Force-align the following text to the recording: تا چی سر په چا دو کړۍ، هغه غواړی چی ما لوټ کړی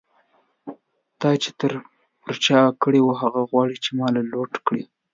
تا 1.19 1.29
چی 1.41 1.49
سر 1.59 1.73
په 2.23 2.31
چا 2.43 2.59
دو 2.69 2.75
کړۍ، 2.81 3.01
هغه 3.21 3.41
غواړی 3.49 3.77
چی 3.83 3.91
ما 3.97 4.07
لوټ 4.31 4.53
کړی 4.65 4.83